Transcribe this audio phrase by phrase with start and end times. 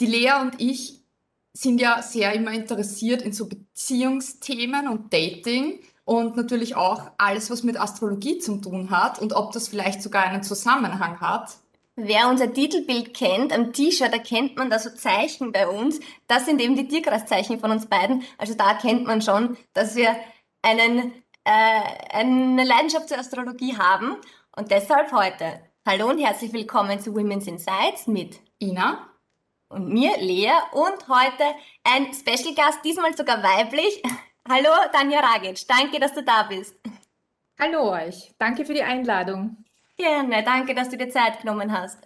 [0.00, 0.98] die Lea und ich
[1.52, 7.64] sind ja sehr immer interessiert in so Beziehungsthemen und Dating und natürlich auch alles, was
[7.64, 11.56] mit Astrologie zu tun hat und ob das vielleicht sogar einen Zusammenhang hat.
[11.96, 15.98] Wer unser Titelbild kennt, am T-Shirt erkennt man da so Zeichen bei uns.
[16.28, 18.22] Das sind eben die Tierkreiszeichen von uns beiden.
[18.38, 20.14] Also da erkennt man schon, dass wir
[20.62, 21.12] einen,
[21.42, 24.16] äh, eine Leidenschaft zur Astrologie haben.
[24.56, 25.60] Und deshalb heute.
[25.84, 29.07] Hallo und herzlich willkommen zu Women's Insights mit Ina
[29.68, 30.52] und mir, Lea.
[30.72, 31.44] Und heute
[31.84, 34.02] ein Special Gast, diesmal sogar weiblich.
[34.48, 35.66] Hallo, Tanja Ragic.
[35.68, 36.74] Danke, dass du da bist.
[37.58, 38.34] Hallo euch.
[38.38, 39.64] Danke für die Einladung.
[39.96, 41.98] Gerne, danke, dass du dir Zeit genommen hast.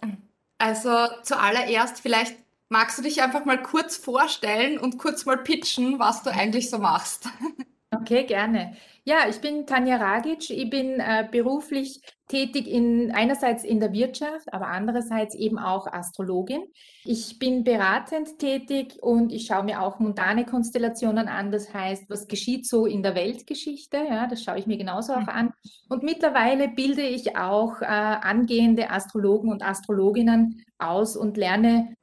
[0.57, 2.35] Also zuallererst, vielleicht
[2.69, 6.79] magst du dich einfach mal kurz vorstellen und kurz mal pitchen, was du eigentlich so
[6.79, 7.29] machst.
[8.01, 8.75] Okay, gerne.
[9.05, 10.49] Ja, ich bin Tanja Ragic.
[10.49, 16.63] Ich bin äh, beruflich tätig in einerseits in der Wirtschaft, aber andererseits eben auch Astrologin.
[17.03, 21.51] Ich bin beratend tätig und ich schaue mir auch mundane Konstellationen an.
[21.51, 23.97] Das heißt, was geschieht so in der Weltgeschichte?
[23.97, 25.51] Ja, das schaue ich mir genauso auch an.
[25.89, 31.95] Und mittlerweile bilde ich auch äh, angehende Astrologen und Astrologinnen aus und lerne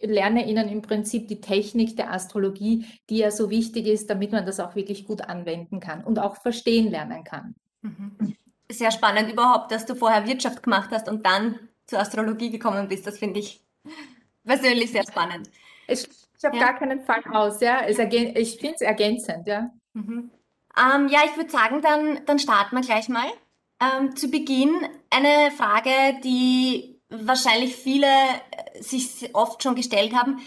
[0.00, 4.46] lerne ihnen im Prinzip die Technik der Astrologie, die ja so wichtig ist, damit man
[4.46, 7.54] das auch wirklich gut anwenden kann und auch verstehen lernen kann.
[7.82, 8.36] Mhm.
[8.70, 13.06] Sehr spannend überhaupt, dass du vorher Wirtschaft gemacht hast und dann zur Astrologie gekommen bist.
[13.06, 13.62] Das finde ich
[14.44, 15.50] persönlich sehr spannend.
[15.86, 16.08] Ich,
[16.38, 16.64] ich habe ja.
[16.64, 17.86] gar keinen Fall aus, ja.
[17.86, 19.70] ich finde es ergänzend, ja.
[19.92, 20.30] Mhm.
[20.76, 23.28] Ähm, ja, ich würde sagen, dann, dann starten wir gleich mal.
[23.80, 24.74] Ähm, zu Beginn
[25.10, 25.90] eine Frage,
[26.22, 30.40] die wahrscheinlich viele äh, sich oft schon gestellt haben,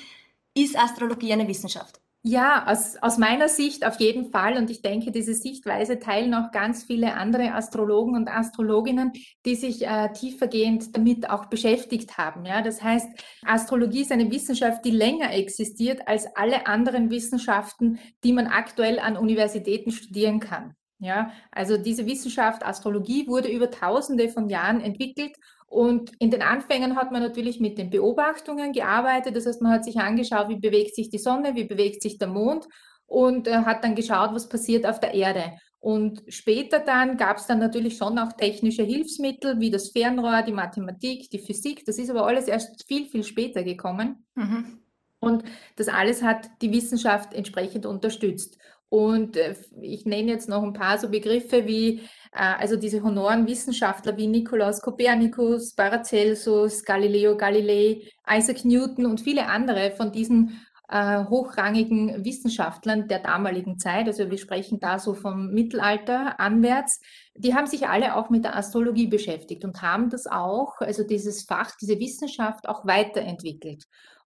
[0.53, 1.99] ist Astrologie eine Wissenschaft?
[2.29, 4.57] Ja, aus, aus meiner Sicht auf jeden Fall.
[4.57, 9.13] Und ich denke, diese Sichtweise teilen auch ganz viele andere Astrologen und Astrologinnen,
[9.45, 12.45] die sich äh, tiefergehend damit auch beschäftigt haben.
[12.45, 13.07] Ja, das heißt,
[13.45, 19.15] Astrologie ist eine Wissenschaft, die länger existiert als alle anderen Wissenschaften, die man aktuell an
[19.15, 20.73] Universitäten studieren kann.
[20.99, 26.95] Ja, also diese Wissenschaft Astrologie wurde über Tausende von Jahren entwickelt und in den Anfängen
[26.95, 29.35] hat man natürlich mit den Beobachtungen gearbeitet.
[29.35, 32.29] Das heißt, man hat sich angeschaut, wie bewegt sich die Sonne, wie bewegt sich der
[32.29, 32.67] Mond
[33.05, 35.57] und äh, hat dann geschaut, was passiert auf der Erde.
[35.79, 40.53] Und später dann gab es dann natürlich schon auch technische Hilfsmittel wie das Fernrohr, die
[40.53, 41.85] Mathematik, die Physik.
[41.85, 44.25] Das ist aber alles erst viel, viel später gekommen.
[44.35, 44.79] Mhm.
[45.19, 45.43] Und
[45.75, 48.57] das alles hat die Wissenschaft entsprechend unterstützt.
[48.89, 51.99] Und äh, ich nenne jetzt noch ein paar so Begriffe wie
[52.31, 59.91] äh, also diese Honorenwissenschaftler wie Nikolaus Kopernikus, Paracelsus, Galileo Galilei, Isaac Newton und viele andere
[59.91, 66.39] von diesen äh, hochrangigen Wissenschaftlern der damaligen Zeit, also wir sprechen da so vom Mittelalter
[66.39, 67.01] anwärts,
[67.35, 71.43] die haben sich alle auch mit der Astrologie beschäftigt und haben das auch, also dieses
[71.43, 73.83] Fach, diese Wissenschaft auch weiterentwickelt.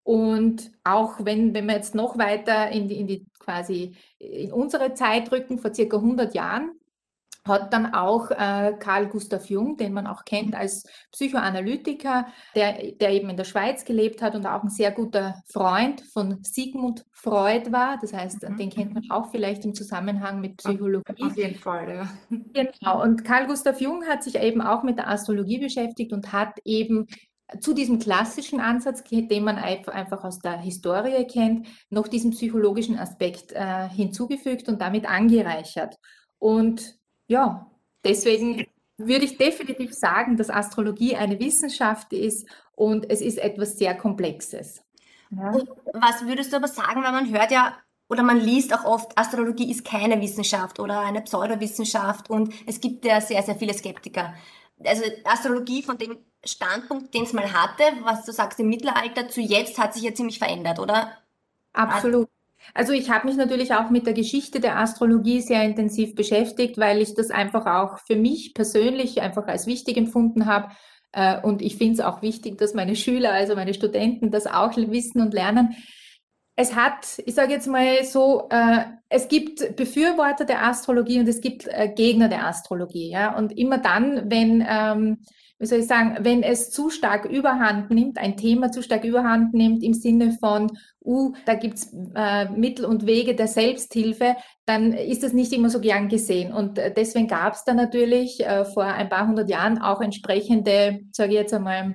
[0.09, 4.95] Und auch wenn, wenn wir jetzt noch weiter in die, in die quasi in unsere
[4.95, 6.71] Zeit rücken, vor circa 100 Jahren,
[7.45, 13.11] hat dann auch äh, Carl Gustav Jung, den man auch kennt als Psychoanalytiker, der, der
[13.11, 17.71] eben in der Schweiz gelebt hat und auch ein sehr guter Freund von Sigmund Freud
[17.71, 17.99] war.
[18.01, 18.57] Das heißt, mhm.
[18.57, 21.23] den kennt man auch vielleicht im Zusammenhang mit Psychologie.
[21.23, 22.09] Auf jeden Fall, ja.
[22.55, 23.03] Genau.
[23.03, 27.07] Und Carl Gustav Jung hat sich eben auch mit der Astrologie beschäftigt und hat eben
[27.61, 33.53] zu diesem klassischen Ansatz, den man einfach aus der Historie kennt, noch diesen psychologischen Aspekt
[33.53, 35.97] äh, hinzugefügt und damit angereichert.
[36.39, 37.71] Und ja,
[38.05, 38.67] deswegen
[38.99, 44.83] würde ich definitiv sagen, dass Astrologie eine Wissenschaft ist und es ist etwas sehr Komplexes.
[45.31, 45.53] Ja.
[45.93, 47.77] was würdest du aber sagen, weil man hört ja
[48.09, 53.05] oder man liest auch oft, Astrologie ist keine Wissenschaft oder eine Pseudowissenschaft und es gibt
[53.05, 54.35] ja sehr, sehr viele Skeptiker.
[54.83, 59.41] Also Astrologie von dem Standpunkt, den es mal hatte, was du sagst im Mittelalter, zu
[59.41, 61.13] jetzt hat sich ja ziemlich verändert, oder?
[61.73, 62.29] Absolut.
[62.75, 67.01] Also ich habe mich natürlich auch mit der Geschichte der Astrologie sehr intensiv beschäftigt, weil
[67.01, 70.71] ich das einfach auch für mich persönlich einfach als wichtig empfunden habe.
[71.13, 74.77] Äh, und ich finde es auch wichtig, dass meine Schüler, also meine Studenten, das auch
[74.77, 75.77] wissen und lernen.
[76.57, 81.41] Es hat, ich sage jetzt mal so, äh, es gibt Befürworter der Astrologie und es
[81.41, 83.11] gibt äh, Gegner der Astrologie.
[83.11, 83.37] Ja?
[83.37, 85.19] Und immer dann, wenn ähm,
[85.59, 89.55] wie soll ich sagen, wenn es zu stark überhand nimmt, ein Thema zu stark überhand
[89.55, 90.71] nimmt im Sinne von,
[91.05, 95.81] uh, da gibt's äh, Mittel und Wege der Selbsthilfe, dann ist das nicht immer so
[95.81, 96.53] gern gesehen.
[96.53, 101.01] Und äh, deswegen gab es da natürlich äh, vor ein paar hundert Jahren auch entsprechende,
[101.13, 101.95] sage ich jetzt einmal,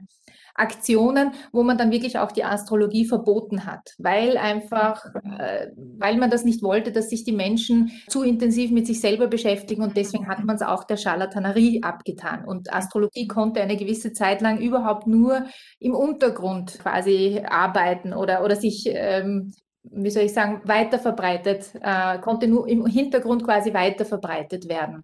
[0.55, 5.05] Aktionen, wo man dann wirklich auch die Astrologie verboten hat, weil einfach,
[5.37, 9.27] äh, weil man das nicht wollte, dass sich die Menschen zu intensiv mit sich selber
[9.27, 12.45] beschäftigen und deswegen hat man es auch der Charlatanerie abgetan.
[12.45, 15.45] Und Astrologie konnte eine gewisse Zeit lang überhaupt nur
[15.79, 19.53] im Untergrund quasi arbeiten oder, oder sich ähm,
[19.83, 25.03] wie soll ich sagen, weiter verbreitet, äh, konnte nur im Hintergrund quasi weiter verbreitet werden.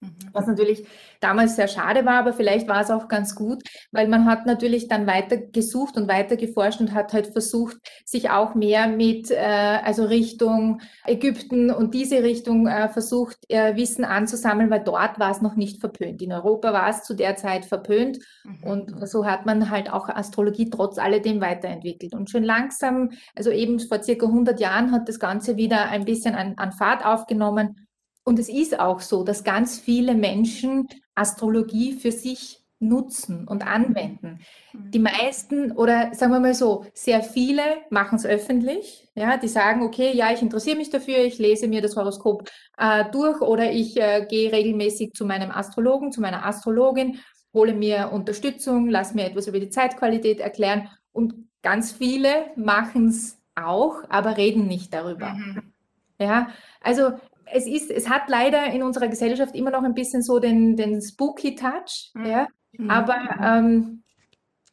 [0.00, 0.14] Mhm.
[0.32, 0.86] Was natürlich
[1.20, 3.62] damals sehr schade war, aber vielleicht war es auch ganz gut,
[3.92, 8.28] weil man hat natürlich dann weiter gesucht und weiter geforscht und hat halt versucht, sich
[8.28, 14.70] auch mehr mit, äh, also Richtung Ägypten und diese Richtung äh, versucht, äh, Wissen anzusammeln,
[14.70, 16.20] weil dort war es noch nicht verpönt.
[16.20, 18.62] In Europa war es zu der Zeit verpönt mhm.
[18.64, 22.14] und so hat man halt auch Astrologie trotz alledem weiterentwickelt.
[22.14, 26.34] Und schon langsam, also eben vor circa 100 Jahren hat das Ganze wieder ein bisschen
[26.34, 27.85] an, an Fahrt aufgenommen
[28.26, 34.40] und es ist auch so, dass ganz viele Menschen Astrologie für sich nutzen und anwenden.
[34.72, 34.90] Mhm.
[34.90, 39.08] Die meisten oder sagen wir mal so, sehr viele machen es öffentlich.
[39.14, 43.04] Ja, die sagen, okay, ja, ich interessiere mich dafür, ich lese mir das Horoskop äh,
[43.12, 47.20] durch oder ich äh, gehe regelmäßig zu meinem Astrologen, zu meiner Astrologin,
[47.54, 50.88] hole mir Unterstützung, lass mir etwas über die Zeitqualität erklären.
[51.12, 55.32] Und ganz viele machen es auch, aber reden nicht darüber.
[55.32, 55.72] Mhm.
[56.18, 56.48] Ja,
[56.80, 57.12] also
[57.52, 61.00] es ist, es hat leider in unserer Gesellschaft immer noch ein bisschen so den, den
[61.00, 62.26] spooky Touch, mhm.
[62.26, 62.48] ja.
[62.72, 62.90] Mhm.
[62.90, 64.02] Aber ähm,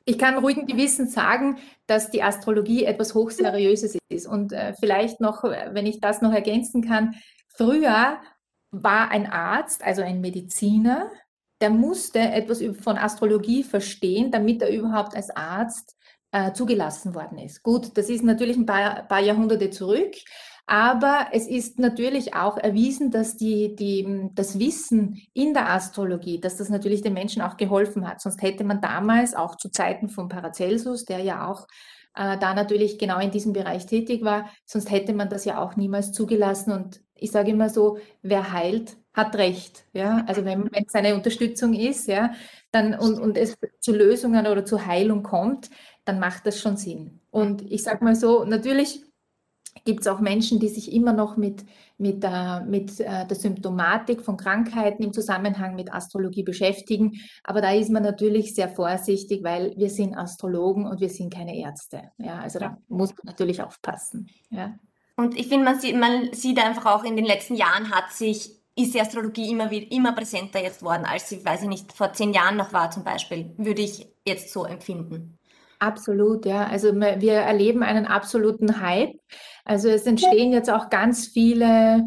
[0.06, 4.28] ich kann ruhigen Gewissens sagen, dass die Astrologie etwas Hochseriöses ist.
[4.28, 7.16] Und äh, vielleicht noch, wenn ich das noch ergänzen kann,
[7.48, 8.18] früher
[8.72, 11.10] war ein Arzt, also ein Mediziner,
[11.62, 15.96] der musste etwas von Astrologie verstehen, damit er überhaupt als Arzt
[16.32, 17.64] äh, zugelassen worden ist.
[17.64, 20.14] Gut, das ist natürlich ein paar, paar Jahrhunderte zurück,
[20.66, 26.58] aber es ist natürlich auch erwiesen, dass die, die, das Wissen in der Astrologie, dass
[26.58, 28.22] das natürlich den Menschen auch geholfen hat.
[28.22, 31.68] Sonst hätte man damals, auch zu Zeiten von Paracelsus, der ja auch
[32.16, 35.76] äh, da natürlich genau in diesem Bereich tätig war, sonst hätte man das ja auch
[35.76, 36.72] niemals zugelassen.
[36.72, 39.86] Und ich sage immer so, wer heilt, hat Recht.
[39.94, 40.24] Ja?
[40.28, 42.34] Also wenn, es eine Unterstützung ist, ja,
[42.72, 45.70] dann und, und es zu Lösungen oder zu Heilung kommt,
[46.06, 47.20] dann macht das schon Sinn.
[47.32, 49.04] Und ich sage mal so, natürlich
[49.86, 51.66] gibt es auch Menschen, die sich immer noch mit,
[51.98, 57.20] mit, äh, mit äh, der Symptomatik von Krankheiten im Zusammenhang mit Astrologie beschäftigen.
[57.44, 61.58] Aber da ist man natürlich sehr vorsichtig, weil wir sind Astrologen und wir sind keine
[61.58, 62.12] Ärzte.
[62.18, 64.30] Ja, also da muss man natürlich aufpassen.
[64.50, 64.76] Ja.
[65.16, 68.64] Und ich finde, man sieht, man sieht einfach auch in den letzten Jahren hat sich
[68.76, 72.12] ist die Astrologie immer wieder immer präsenter jetzt worden, als sie, weiß ich nicht, vor
[72.14, 75.38] zehn Jahren noch war zum Beispiel, würde ich jetzt so empfinden.
[75.84, 76.66] Absolut, ja.
[76.66, 79.20] Also wir erleben einen absoluten Hype.
[79.66, 82.04] Also es entstehen jetzt auch ganz viele,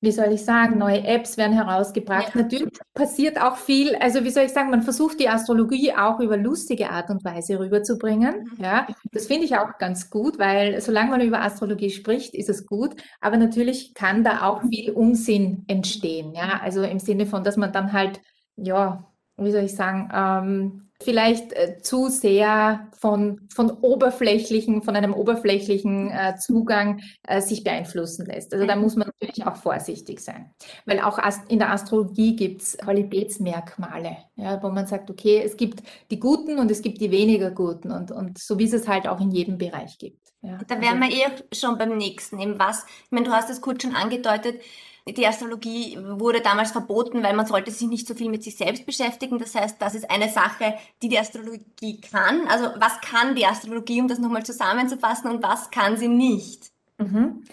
[0.00, 2.34] wie soll ich sagen, neue Apps werden herausgebracht.
[2.34, 2.42] Ja.
[2.42, 6.36] Natürlich passiert auch viel, also wie soll ich sagen, man versucht die Astrologie auch über
[6.36, 8.50] lustige Art und Weise rüberzubringen.
[8.56, 8.64] Mhm.
[8.64, 12.66] Ja, das finde ich auch ganz gut, weil solange man über Astrologie spricht, ist es
[12.66, 12.94] gut.
[13.20, 16.34] Aber natürlich kann da auch viel Unsinn entstehen.
[16.34, 18.20] Ja, also im Sinne von, dass man dann halt,
[18.56, 19.04] ja,
[19.36, 26.10] wie soll ich sagen, ähm, vielleicht äh, zu sehr von, von oberflächlichen, von einem oberflächlichen
[26.10, 28.52] äh, Zugang äh, sich beeinflussen lässt.
[28.52, 28.82] Also da mhm.
[28.82, 30.50] muss man natürlich auch vorsichtig sein.
[30.86, 31.18] Weil auch
[31.48, 36.58] in der Astrologie gibt es Qualitätsmerkmale, ja, wo man sagt, okay, es gibt die Guten
[36.58, 39.30] und es gibt die weniger Guten und, und so wie es es halt auch in
[39.30, 40.24] jedem Bereich gibt.
[40.42, 40.58] Ja.
[40.68, 43.60] Da wären also, wir eh schon beim nächsten, eben was, ich meine, du hast es
[43.60, 44.60] kurz schon angedeutet,
[45.06, 48.86] die Astrologie wurde damals verboten, weil man sollte sich nicht so viel mit sich selbst
[48.86, 49.38] beschäftigen.
[49.38, 52.46] Das heißt, das ist eine Sache, die die Astrologie kann.
[52.48, 56.70] Also was kann die Astrologie, um das nochmal zusammenzufassen, und was kann sie nicht?
[56.96, 57.44] Mhm.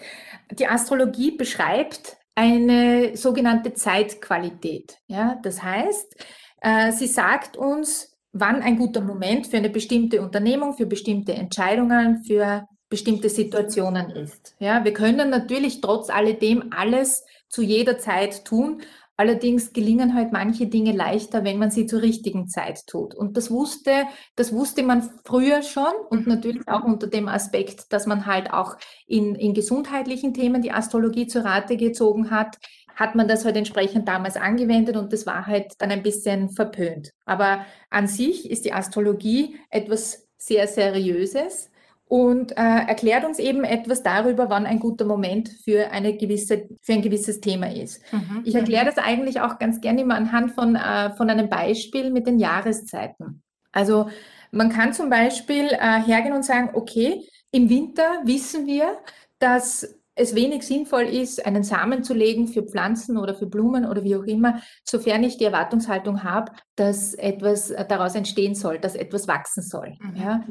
[0.50, 4.98] Die Astrologie beschreibt eine sogenannte Zeitqualität.
[5.06, 6.16] Ja, das heißt,
[6.62, 12.24] äh, sie sagt uns, wann ein guter Moment für eine bestimmte Unternehmung, für bestimmte Entscheidungen,
[12.24, 14.54] für bestimmte Situationen ist.
[14.58, 18.82] Ja, wir können natürlich trotz alledem alles zu jeder Zeit tun.
[19.18, 23.14] Allerdings gelingen halt manche Dinge leichter, wenn man sie zur richtigen Zeit tut.
[23.14, 24.06] Und das wusste,
[24.36, 26.32] das wusste man früher schon und mhm.
[26.32, 31.26] natürlich auch unter dem Aspekt, dass man halt auch in, in gesundheitlichen Themen die Astrologie
[31.26, 32.56] zur Rate gezogen hat,
[32.94, 37.10] hat man das halt entsprechend damals angewendet und das war halt dann ein bisschen verpönt.
[37.26, 41.70] Aber an sich ist die Astrologie etwas sehr Seriöses,
[42.12, 46.92] und äh, erklärt uns eben etwas darüber, wann ein guter Moment für, eine gewisse, für
[46.92, 48.02] ein gewisses Thema ist.
[48.12, 48.42] Mhm.
[48.44, 52.26] Ich erkläre das eigentlich auch ganz gerne immer anhand von, äh, von einem Beispiel mit
[52.26, 53.42] den Jahreszeiten.
[53.72, 54.10] Also
[54.50, 58.98] man kann zum Beispiel äh, hergehen und sagen, okay, im Winter wissen wir,
[59.38, 64.04] dass es wenig sinnvoll ist, einen Samen zu legen für Pflanzen oder für Blumen oder
[64.04, 68.96] wie auch immer, sofern ich die Erwartungshaltung habe, dass etwas äh, daraus entstehen soll, dass
[68.96, 69.96] etwas wachsen soll.
[69.98, 70.16] Mhm.
[70.16, 70.44] Ja?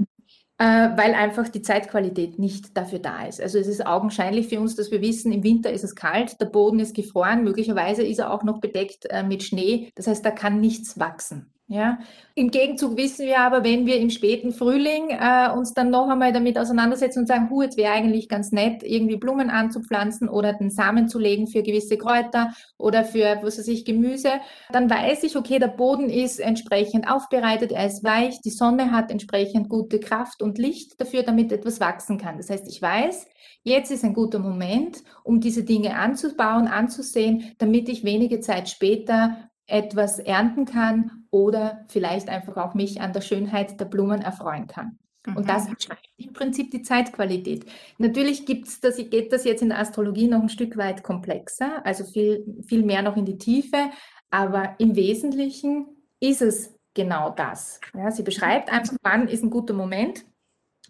[0.61, 3.41] Äh, weil einfach die Zeitqualität nicht dafür da ist.
[3.41, 6.45] Also es ist augenscheinlich für uns, dass wir wissen, im Winter ist es kalt, der
[6.45, 9.89] Boden ist gefroren, möglicherweise ist er auch noch bedeckt äh, mit Schnee.
[9.95, 11.51] Das heißt, da kann nichts wachsen.
[11.71, 11.99] Ja,
[12.35, 16.33] im Gegenzug wissen wir aber, wenn wir im späten Frühling äh, uns dann noch einmal
[16.33, 20.69] damit auseinandersetzen und sagen, hu, jetzt wäre eigentlich ganz nett, irgendwie Blumen anzupflanzen oder den
[20.69, 24.31] Samen zu legen für gewisse Kräuter oder für, was weiß ich, Gemüse,
[24.73, 29.09] dann weiß ich, okay, der Boden ist entsprechend aufbereitet, er ist weich, die Sonne hat
[29.09, 32.35] entsprechend gute Kraft und Licht dafür, damit etwas wachsen kann.
[32.35, 33.27] Das heißt, ich weiß,
[33.63, 39.37] jetzt ist ein guter Moment, um diese Dinge anzubauen, anzusehen, damit ich wenige Zeit später
[39.67, 44.99] etwas ernten kann oder vielleicht einfach auch mich an der Schönheit der Blumen erfreuen kann.
[45.25, 45.37] Mhm.
[45.37, 47.65] Und das beschreibt im Prinzip die Zeitqualität.
[47.97, 52.03] Natürlich gibt's das, geht das jetzt in der Astrologie noch ein Stück weit komplexer, also
[52.03, 53.89] viel, viel mehr noch in die Tiefe,
[54.29, 55.87] aber im Wesentlichen
[56.19, 57.79] ist es genau das.
[57.93, 60.25] Ja, sie beschreibt einfach, wann ist ein guter Moment,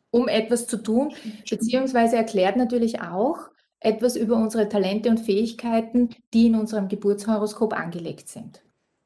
[0.10, 1.14] um etwas zu tun,
[1.50, 8.28] beziehungsweise erklärt natürlich auch etwas über unsere Talente und Fähigkeiten, die in unserem Geburtshoroskop angelegt
[8.30, 8.62] sind.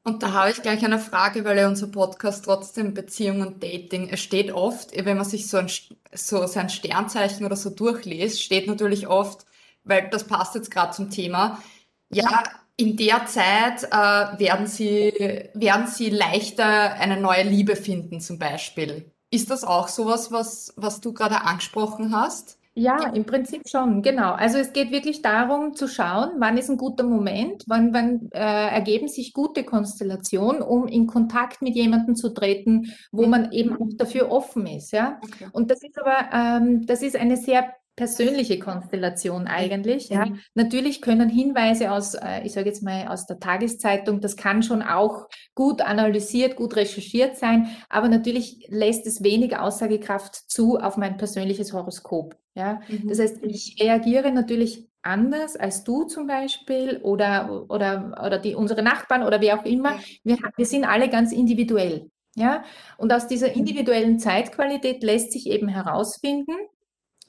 [0.06, 4.08] Und da habe ich gleich eine Frage, weil ja unser Podcast trotzdem Beziehung und Dating,
[4.08, 5.68] es steht oft, wenn man sich so, ein,
[6.14, 9.46] so sein Sternzeichen oder so durchliest, steht natürlich oft,
[9.82, 11.60] weil das passt jetzt gerade zum Thema,
[12.08, 12.44] ja,
[12.76, 15.12] in der Zeit äh, werden, sie,
[15.54, 19.10] werden sie leichter eine neue Liebe finden zum Beispiel.
[19.30, 22.60] Ist das auch sowas, was, was du gerade angesprochen hast?
[22.78, 24.32] Ja, im Prinzip schon, genau.
[24.32, 28.68] Also es geht wirklich darum zu schauen, wann ist ein guter Moment, wann, wann äh,
[28.68, 33.30] ergeben sich gute Konstellationen, um in Kontakt mit jemandem zu treten, wo mhm.
[33.30, 34.92] man eben auch dafür offen ist.
[34.92, 35.18] Ja?
[35.24, 35.48] Okay.
[35.52, 40.10] Und das ist aber, ähm, das ist eine sehr persönliche Konstellation eigentlich.
[40.10, 40.26] Ja.
[40.26, 40.40] Mhm.
[40.54, 44.82] Natürlich können Hinweise aus, äh, ich sage jetzt mal aus der Tageszeitung, das kann schon
[44.82, 51.16] auch gut analysiert, gut recherchiert sein, aber natürlich lässt es wenig Aussagekraft zu auf mein
[51.16, 52.36] persönliches Horoskop.
[52.54, 52.80] Ja.
[52.88, 53.08] Mhm.
[53.08, 58.82] Das heißt, ich reagiere natürlich anders als du zum Beispiel oder, oder, oder die, unsere
[58.82, 59.98] Nachbarn oder wer auch immer.
[60.24, 62.10] Wir, wir sind alle ganz individuell.
[62.38, 62.64] Ja,
[62.98, 63.54] und aus dieser mhm.
[63.54, 66.52] individuellen Zeitqualität lässt sich eben herausfinden,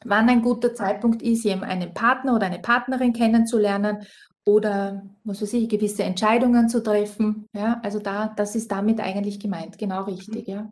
[0.06, 4.06] wann ein guter Zeitpunkt ist, einen Partner oder eine Partnerin kennenzulernen
[4.46, 7.48] oder was weiß ich, gewisse Entscheidungen zu treffen.
[7.54, 10.72] Ja, also da, das ist damit eigentlich gemeint, genau richtig, ja.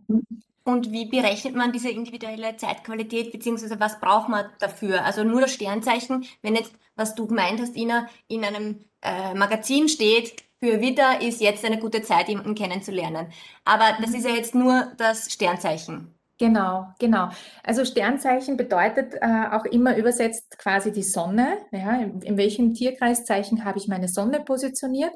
[0.63, 5.05] Und wie berechnet man diese individuelle Zeitqualität, beziehungsweise was braucht man dafür?
[5.05, 9.89] Also nur das Sternzeichen, wenn jetzt, was du gemeint hast, Ina, in einem äh, Magazin
[9.89, 13.27] steht, für Widder ist jetzt eine gute Zeit, jemanden kennenzulernen.
[13.63, 16.14] Aber das ist ja jetzt nur das Sternzeichen.
[16.37, 17.29] Genau, genau.
[17.63, 21.59] Also Sternzeichen bedeutet äh, auch immer übersetzt quasi die Sonne.
[21.71, 25.13] Ja, in, in welchem Tierkreiszeichen habe ich meine Sonne positioniert?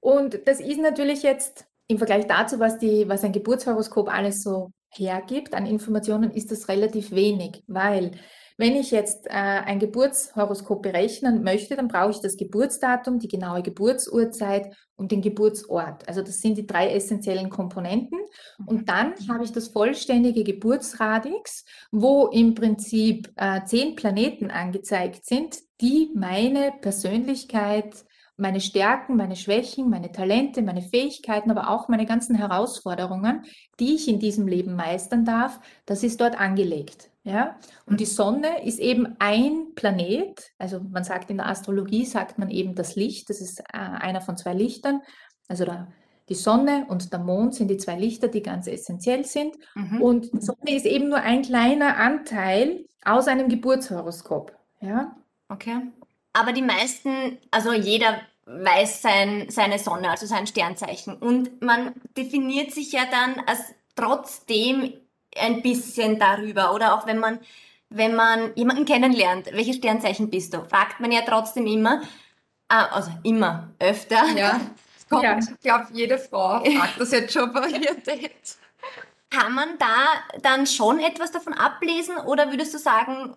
[0.00, 4.70] Und das ist natürlich jetzt im Vergleich dazu, was die, was ein Geburtshoroskop alles so
[4.90, 8.12] hergibt an Informationen, ist das relativ wenig, weil
[8.58, 13.62] wenn ich jetzt äh, ein Geburtshoroskop berechnen möchte, dann brauche ich das Geburtsdatum, die genaue
[13.62, 16.06] Geburtsurzeit und den Geburtsort.
[16.08, 18.18] Also das sind die drei essentiellen Komponenten.
[18.66, 18.84] Und mhm.
[18.84, 26.10] dann habe ich das vollständige Geburtsradix, wo im Prinzip äh, zehn Planeten angezeigt sind, die
[26.14, 27.94] meine Persönlichkeit,
[28.38, 33.44] meine Stärken, meine Schwächen, meine Talente, meine Fähigkeiten, aber auch meine ganzen Herausforderungen,
[33.80, 37.10] die ich in diesem Leben meistern darf, das ist dort angelegt.
[37.24, 37.56] Ja?
[37.84, 42.48] Und die Sonne ist eben ein Planet, also man sagt in der Astrologie, sagt man
[42.50, 45.02] eben das Licht, das ist äh, einer von zwei Lichtern.
[45.48, 45.88] Also da,
[46.28, 49.56] die Sonne und der Mond sind die zwei Lichter, die ganz essentiell sind.
[49.74, 50.00] Mhm.
[50.00, 54.56] Und die Sonne ist eben nur ein kleiner Anteil aus einem Geburtshoroskop.
[54.80, 55.16] Ja?
[55.48, 55.90] Okay.
[56.38, 61.16] Aber die meisten, also jeder weiß sein, seine Sonne, also sein Sternzeichen.
[61.16, 64.94] Und man definiert sich ja dann als trotzdem
[65.36, 66.74] ein bisschen darüber.
[66.74, 67.40] Oder auch wenn man,
[67.90, 72.02] wenn man jemanden kennenlernt, welches Sternzeichen bist du, fragt man ja trotzdem immer,
[72.68, 74.24] ah, also immer, öfter.
[74.36, 74.60] Ja,
[75.10, 75.38] kommt, ja.
[75.38, 78.56] ich glaube, jede Frau fragt das jetzt schon bei ihr Date.
[79.30, 83.34] Kann man da dann schon etwas davon ablesen oder würdest du sagen,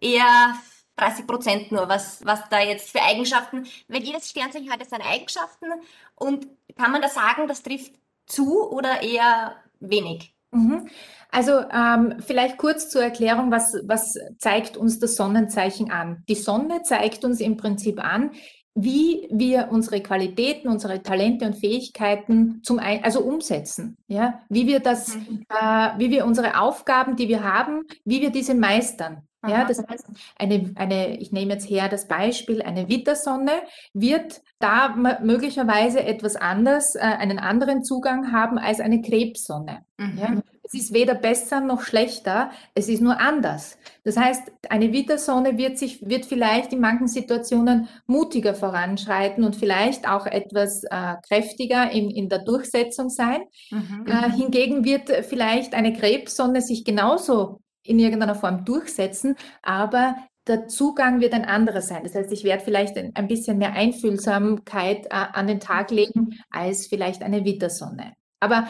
[0.00, 0.56] eher
[0.96, 5.04] 30 Prozent nur, was, was da jetzt für Eigenschaften, weil jedes Sternzeichen hat ja seine
[5.04, 5.66] Eigenschaften
[6.14, 7.94] und kann man da sagen, das trifft
[8.26, 10.34] zu oder eher wenig?
[10.50, 10.88] Mhm.
[11.30, 16.24] Also ähm, vielleicht kurz zur Erklärung, was, was zeigt uns das Sonnenzeichen an?
[16.28, 18.30] Die Sonne zeigt uns im Prinzip an,
[18.74, 24.80] wie wir unsere Qualitäten, unsere Talente und Fähigkeiten zum ein also umsetzen, ja, wie wir
[24.80, 25.44] das, mhm.
[25.48, 29.22] äh, wie wir unsere Aufgaben, die wir haben, wie wir diese meistern.
[29.48, 30.06] Ja, das heißt,
[30.38, 33.52] eine, eine, ich nehme jetzt her das Beispiel, eine Wittersonne
[33.92, 39.84] wird da möglicherweise etwas anders, äh, einen anderen Zugang haben als eine Krebssonne.
[39.98, 40.18] Mhm.
[40.18, 40.42] Ja?
[40.66, 43.78] Es ist weder besser noch schlechter, es ist nur anders.
[44.02, 50.08] Das heißt, eine Wittersonne wird sich, wird vielleicht in manchen Situationen mutiger voranschreiten und vielleicht
[50.08, 53.42] auch etwas äh, kräftiger in, in der Durchsetzung sein.
[53.70, 54.06] Mhm.
[54.08, 60.16] Äh, hingegen wird vielleicht eine Krebssonne sich genauso in irgendeiner Form durchsetzen, aber
[60.46, 62.04] der Zugang wird ein anderer sein.
[62.04, 66.86] Das heißt, ich werde vielleicht ein bisschen mehr Einfühlsamkeit äh, an den Tag legen als
[66.86, 68.12] vielleicht eine Wittersonne.
[68.38, 68.68] Aber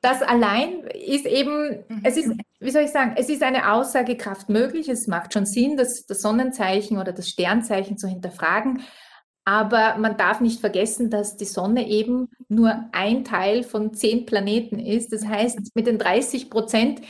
[0.00, 2.00] das allein ist eben, mhm.
[2.02, 4.88] es ist, wie soll ich sagen, es ist eine Aussagekraft möglich.
[4.88, 8.82] Es macht schon Sinn, das, das Sonnenzeichen oder das Sternzeichen zu hinterfragen.
[9.44, 14.78] Aber man darf nicht vergessen, dass die Sonne eben nur ein Teil von zehn Planeten
[14.78, 15.12] ist.
[15.12, 17.00] Das heißt, mit den 30 Prozent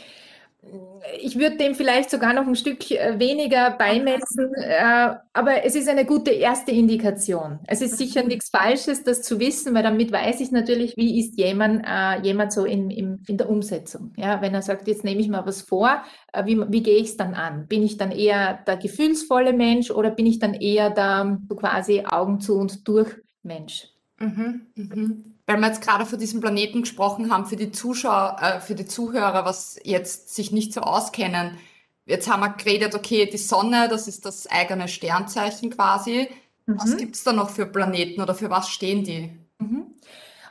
[1.19, 5.89] ich würde dem vielleicht sogar noch ein Stück äh, weniger beimessen, äh, aber es ist
[5.89, 7.59] eine gute erste Indikation.
[7.67, 11.37] Es ist sicher nichts Falsches, das zu wissen, weil damit weiß ich natürlich, wie ist
[11.37, 14.13] jemand, äh, jemand so in, in, in der Umsetzung.
[14.17, 17.09] Ja, wenn er sagt, jetzt nehme ich mal was vor, äh, wie, wie gehe ich
[17.09, 17.67] es dann an?
[17.67, 22.03] Bin ich dann eher der gefühlsvolle Mensch oder bin ich dann eher der so quasi
[22.05, 23.09] Augen zu und durch
[23.43, 23.87] Mensch?
[24.19, 28.59] Mhm, mhm weil wir jetzt gerade von diesem Planeten gesprochen haben, für die Zuschauer, äh,
[28.59, 31.57] für die Zuhörer, was jetzt sich nicht so auskennen.
[32.05, 36.27] Jetzt haben wir geredet, okay, die Sonne, das ist das eigene Sternzeichen quasi.
[36.65, 36.77] Mhm.
[36.77, 39.31] Was gibt's da noch für Planeten oder für was stehen die?
[39.59, 39.95] Mhm.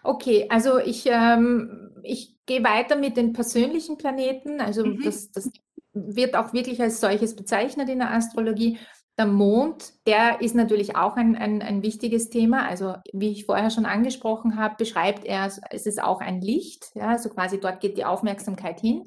[0.03, 4.61] Okay, also ich, ähm, ich gehe weiter mit den persönlichen Planeten.
[4.61, 5.03] Also mhm.
[5.03, 5.51] das, das
[5.93, 8.79] wird auch wirklich als solches bezeichnet in der Astrologie.
[9.23, 12.67] Der Mond, der ist natürlich auch ein, ein, ein wichtiges Thema.
[12.67, 16.91] Also wie ich vorher schon angesprochen habe, beschreibt er, es ist auch ein Licht.
[16.97, 19.05] Ja, also quasi dort geht die Aufmerksamkeit hin.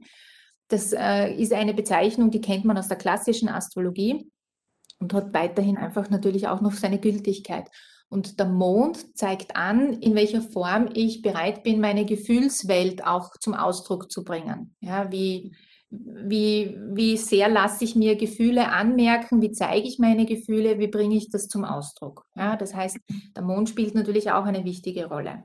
[0.70, 4.32] Das äh, ist eine Bezeichnung, die kennt man aus der klassischen Astrologie
[5.00, 7.70] und hat weiterhin einfach natürlich auch noch seine Gültigkeit.
[8.08, 13.54] Und der Mond zeigt an, in welcher Form ich bereit bin, meine Gefühlswelt auch zum
[13.54, 14.78] Ausdruck zu bringen.
[14.80, 15.54] Ja, wie,
[15.90, 21.16] wie, wie sehr lasse ich mir Gefühle anmerken, wie zeige ich meine Gefühle, wie bringe
[21.16, 22.26] ich das zum Ausdruck.
[22.36, 22.98] Ja, das heißt,
[23.36, 25.44] der Mond spielt natürlich auch eine wichtige Rolle.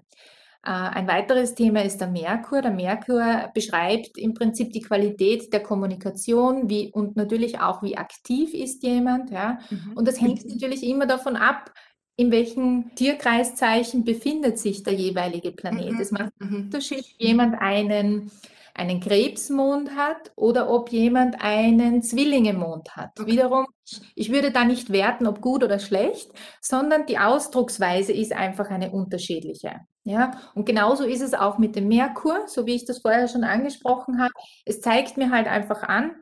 [0.62, 2.62] Äh, ein weiteres Thema ist der Merkur.
[2.62, 8.52] Der Merkur beschreibt im Prinzip die Qualität der Kommunikation wie, und natürlich auch, wie aktiv
[8.52, 9.30] ist jemand.
[9.30, 9.58] Ja?
[9.70, 9.92] Mhm.
[9.94, 11.72] Und das hängt natürlich immer davon ab,
[12.16, 15.92] in welchem Tierkreiszeichen befindet sich der jeweilige Planet.
[15.92, 16.00] Mhm.
[16.00, 16.56] Es macht einen mhm.
[16.64, 18.30] Unterschied, jemand einen
[18.74, 23.18] einen Krebsmond hat oder ob jemand einen Zwillingemond hat.
[23.18, 23.32] Okay.
[23.32, 23.66] Wiederum,
[24.14, 26.30] ich würde da nicht werten, ob gut oder schlecht,
[26.60, 29.80] sondern die Ausdrucksweise ist einfach eine unterschiedliche.
[30.04, 33.44] Ja, und genauso ist es auch mit dem Merkur, so wie ich das vorher schon
[33.44, 34.32] angesprochen habe.
[34.64, 36.12] Es zeigt mir halt einfach an,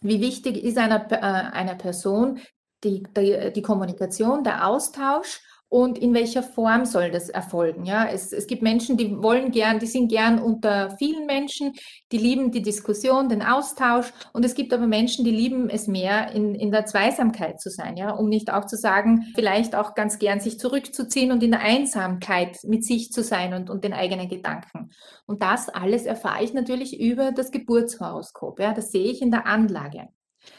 [0.00, 2.40] wie wichtig ist einer, äh, einer Person
[2.84, 7.84] die, die, die Kommunikation, der Austausch und in welcher Form soll das erfolgen?
[7.84, 11.74] Ja, es, es gibt Menschen, die wollen gern, die sind gern unter vielen Menschen,
[12.10, 16.32] die lieben die Diskussion, den Austausch und es gibt aber Menschen, die lieben es mehr,
[16.32, 20.18] in, in der Zweisamkeit zu sein, ja, um nicht auch zu sagen, vielleicht auch ganz
[20.18, 24.28] gern sich zurückzuziehen und in der Einsamkeit mit sich zu sein und, und den eigenen
[24.28, 24.90] Gedanken.
[25.26, 29.46] Und das alles erfahre ich natürlich über das Geburtshoroskop, ja, das sehe ich in der
[29.46, 30.08] Anlage.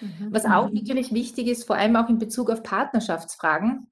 [0.02, 0.28] Mhm.
[0.32, 3.88] Was auch natürlich wichtig ist, vor allem auch in Bezug auf Partnerschaftsfragen,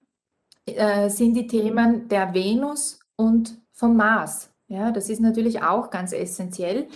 [0.68, 4.50] äh, sind die Themen der Venus und vom Mars.
[4.68, 6.90] Ja, das ist natürlich auch ganz essentiell.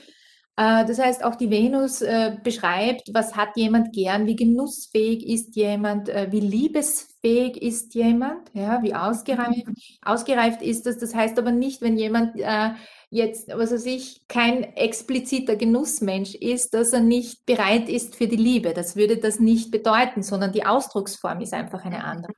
[0.58, 5.56] Äh, das heißt, auch die Venus äh, beschreibt, was hat jemand gern, wie genussfähig ist
[5.56, 9.68] jemand, wie liebesfähig ist jemand, ja, wie ausgereift,
[10.02, 10.98] ausgereift ist das.
[10.98, 12.36] Das heißt aber nicht, wenn jemand
[13.10, 18.38] jetzt, was weiß ich, kein expliziter Genussmensch ist, dass er nicht bereit ist für die
[18.38, 18.74] Liebe.
[18.74, 22.34] Das würde das nicht bedeuten, sondern die Ausdrucksform ist einfach eine andere.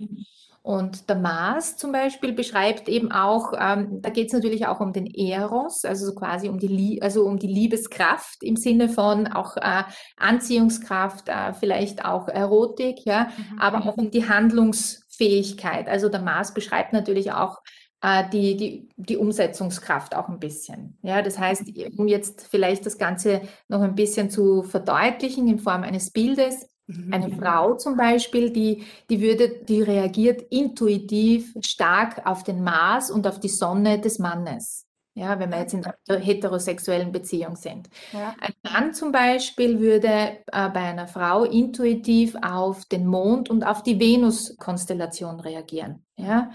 [0.63, 4.93] Und der Mars zum Beispiel beschreibt eben auch, ähm, da geht es natürlich auch um
[4.93, 9.57] den Eros, also so quasi um die, also um die Liebeskraft im Sinne von auch
[9.57, 9.83] äh,
[10.15, 13.59] Anziehungskraft, äh, vielleicht auch Erotik, ja, mhm.
[13.59, 15.89] aber auch um die Handlungsfähigkeit.
[15.89, 17.57] Also der Mars beschreibt natürlich auch
[18.01, 20.97] äh, die, die, die Umsetzungskraft auch ein bisschen.
[21.01, 21.63] Ja, das heißt,
[21.97, 26.72] um jetzt vielleicht das Ganze noch ein bisschen zu verdeutlichen in Form eines Bildes, Mhm.
[27.11, 33.25] Eine Frau zum Beispiel, die, die würde, die reagiert intuitiv stark auf den Mars und
[33.25, 34.85] auf die Sonne des Mannes.
[35.15, 37.87] Ja, wenn wir jetzt in einer heterosexuellen Beziehung sind.
[38.11, 38.35] Ja.
[38.39, 43.83] Ein Mann zum Beispiel würde äh, bei einer Frau intuitiv auf den Mond und auf
[43.83, 46.03] die Venus-Konstellation reagieren.
[46.17, 46.51] Ja.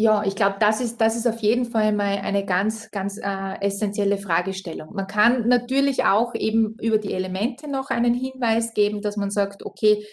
[0.00, 3.60] Ja, ich glaube, das ist, das ist auf jeden Fall mal eine ganz, ganz äh,
[3.60, 4.94] essentielle Fragestellung.
[4.94, 9.64] Man kann natürlich auch eben über die Elemente noch einen Hinweis geben, dass man sagt,
[9.66, 10.06] okay,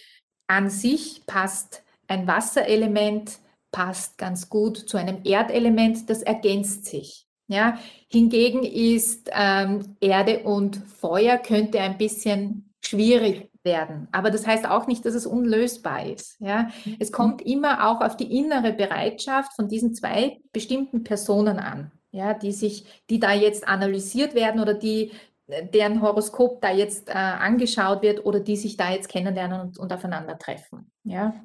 [0.48, 3.38] an sich passt ein Wasserelement,
[3.72, 7.28] passt ganz gut zu einem Erdelement, das ergänzt sich.
[7.48, 7.78] Ja,
[8.12, 14.08] hingegen ist ähm, Erde und Feuer könnte ein bisschen schwierig werden.
[14.12, 16.40] Aber das heißt auch nicht, dass es unlösbar ist.
[16.40, 16.70] Ja?
[17.00, 22.34] Es kommt immer auch auf die innere Bereitschaft von diesen zwei bestimmten Personen an, ja,
[22.34, 25.12] die sich, die da jetzt analysiert werden oder die
[25.48, 29.94] deren Horoskop da jetzt äh, angeschaut wird oder die sich da jetzt kennenlernen und, und
[29.94, 30.92] aufeinandertreffen.
[31.04, 31.36] Ja.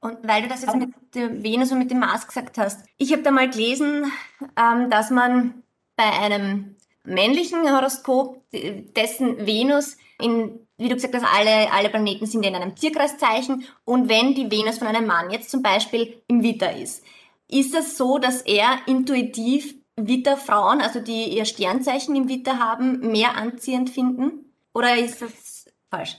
[0.00, 3.12] Und weil du das jetzt mit der Venus und mit dem Mars gesagt hast, ich
[3.12, 4.10] habe da mal gelesen,
[4.58, 5.62] ähm, dass man
[5.96, 12.44] bei einem männlichen Horoskop, dessen Venus in, wie du gesagt hast, alle, alle Planeten sind
[12.44, 16.76] in einem Tierkreiszeichen und wenn die Venus von einem Mann jetzt zum Beispiel im Witter
[16.76, 17.04] ist,
[17.48, 23.36] ist es so, dass er intuitiv Witterfrauen, also die ihr Sternzeichen im Witter haben, mehr
[23.36, 24.52] anziehend finden?
[24.72, 26.16] Oder ist das falsch?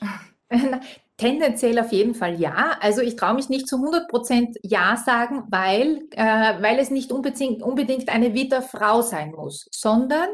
[1.18, 2.78] Tendenziell auf jeden Fall ja.
[2.82, 7.12] Also ich traue mich nicht zu 100 Prozent Ja sagen, weil, äh, weil es nicht
[7.12, 10.28] unbedingt, unbedingt eine Witterfrau sein muss, sondern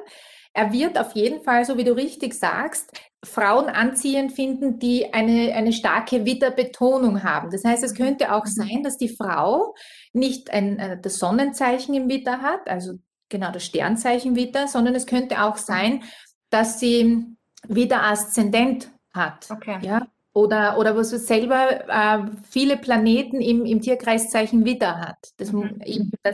[0.53, 2.91] er wird auf jeden Fall, so wie du richtig sagst,
[3.23, 7.51] Frauen anziehend finden, die eine, eine starke Witterbetonung haben.
[7.51, 8.49] Das heißt, es könnte auch mhm.
[8.49, 9.75] sein, dass die Frau
[10.13, 12.93] nicht ein, äh, das Sonnenzeichen im Witter hat, also
[13.29, 16.03] genau das Sternzeichen Witter, sondern es könnte auch sein,
[16.49, 17.25] dass sie
[17.67, 19.49] wieder Aszendent hat.
[19.51, 19.77] Okay.
[19.81, 20.07] Ja?
[20.33, 25.17] Oder, oder was selber äh, viele Planeten im, im Tierkreiszeichen Widder hat.
[25.35, 25.81] Das, mhm.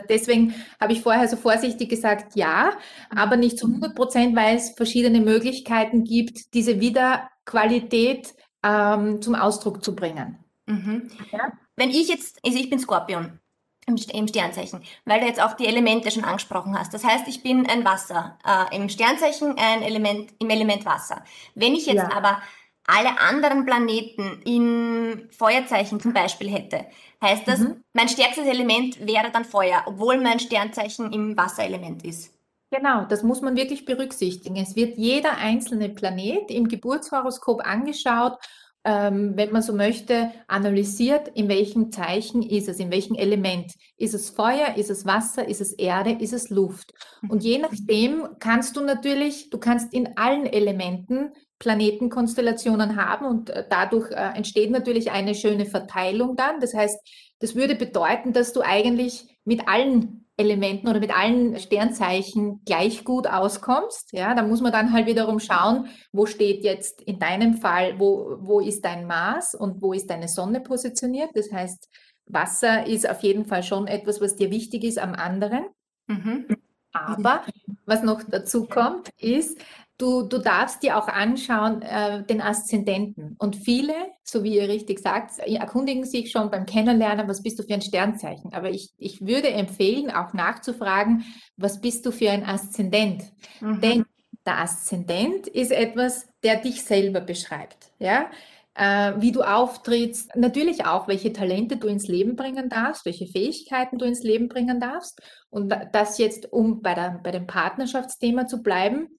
[0.08, 2.74] deswegen habe ich vorher so vorsichtig gesagt, ja,
[3.10, 9.84] aber nicht zu 100 Prozent, weil es verschiedene Möglichkeiten gibt, diese Widderqualität ähm, zum Ausdruck
[9.84, 10.38] zu bringen.
[10.68, 11.10] Mhm.
[11.32, 11.54] Ja?
[11.76, 13.40] Wenn ich jetzt, also ich bin Skorpion
[13.88, 16.94] im, Sternzeichen, weil du jetzt auch die Elemente schon angesprochen hast.
[16.94, 21.24] Das heißt, ich bin ein Wasser, äh, im Sternzeichen ein Element, im Element Wasser.
[21.56, 22.12] Wenn ich jetzt ja.
[22.12, 22.42] aber
[22.88, 26.86] alle anderen Planeten im Feuerzeichen zum Beispiel hätte,
[27.22, 27.84] heißt das, mhm.
[27.94, 32.34] mein stärkstes Element wäre dann Feuer, obwohl mein Sternzeichen im Wasserelement ist.
[32.72, 34.58] Genau, das muss man wirklich berücksichtigen.
[34.58, 38.38] Es wird jeder einzelne Planet im Geburtshoroskop angeschaut,
[38.84, 43.74] ähm, wenn man so möchte, analysiert, in welchem Zeichen ist es, in welchem Element.
[43.98, 46.94] Ist es Feuer, ist es Wasser, ist es Erde, ist es Luft?
[47.28, 53.66] Und je nachdem kannst du natürlich, du kannst in allen Elementen Planetenkonstellationen haben und äh,
[53.70, 56.60] dadurch äh, entsteht natürlich eine schöne Verteilung dann.
[56.60, 57.00] Das heißt,
[57.40, 63.26] das würde bedeuten, dass du eigentlich mit allen Elementen oder mit allen Sternzeichen gleich gut
[63.26, 64.14] auskommst.
[64.14, 68.38] Ja, da muss man dann halt wiederum schauen, wo steht jetzt in deinem Fall, wo,
[68.40, 71.32] wo ist dein Mars und wo ist deine Sonne positioniert.
[71.34, 71.90] Das heißt,
[72.28, 75.66] Wasser ist auf jeden Fall schon etwas, was dir wichtig ist am anderen.
[76.08, 76.46] Mhm.
[76.92, 77.44] Aber
[77.86, 79.60] was noch dazu kommt, ist,
[79.98, 83.36] Du, du darfst dir auch anschauen, äh, den Aszendenten.
[83.40, 87.64] Und viele, so wie ihr richtig sagt, erkundigen sich schon beim Kennenlernen, was bist du
[87.64, 88.54] für ein Sternzeichen.
[88.54, 93.24] Aber ich, ich würde empfehlen, auch nachzufragen, was bist du für ein Aszendent.
[93.60, 93.82] Mhm.
[93.82, 94.06] Denn
[94.46, 97.92] der Aszendent ist etwas, der dich selber beschreibt.
[97.98, 98.30] Ja?
[98.76, 103.98] Äh, wie du auftrittst, natürlich auch, welche Talente du ins Leben bringen darfst, welche Fähigkeiten
[103.98, 105.20] du ins Leben bringen darfst.
[105.50, 109.10] Und das jetzt, um bei, der, bei dem Partnerschaftsthema zu bleiben,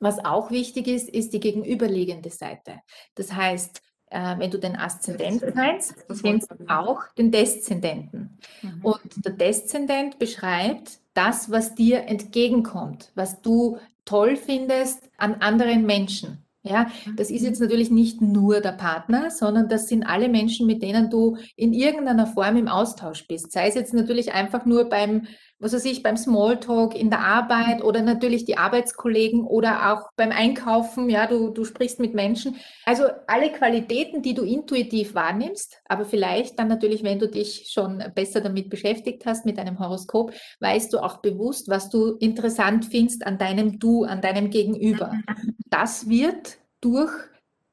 [0.00, 2.80] was auch wichtig ist, ist die gegenüberliegende Seite.
[3.14, 3.80] Das heißt,
[4.10, 8.38] äh, wenn du den Aszendenten meinst, kennst du auch den Deszendenten.
[8.62, 8.80] Mhm.
[8.82, 16.44] Und der Deszendent beschreibt das, was dir entgegenkommt, was du toll findest an anderen Menschen.
[16.62, 20.82] Ja, das ist jetzt natürlich nicht nur der Partner, sondern das sind alle Menschen, mit
[20.82, 23.52] denen du in irgendeiner Form im Austausch bist.
[23.52, 25.26] Sei es jetzt natürlich einfach nur beim
[25.60, 30.30] was weiß ich, beim Smalltalk in der Arbeit oder natürlich die Arbeitskollegen oder auch beim
[30.30, 32.56] Einkaufen, ja, du, du sprichst mit Menschen.
[32.84, 38.02] Also alle Qualitäten, die du intuitiv wahrnimmst, aber vielleicht dann natürlich, wenn du dich schon
[38.14, 43.26] besser damit beschäftigt hast, mit deinem Horoskop, weißt du auch bewusst, was du interessant findest
[43.26, 45.12] an deinem Du, an deinem Gegenüber.
[45.70, 47.12] Das wird durch